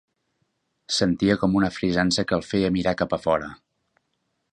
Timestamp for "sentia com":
0.99-1.57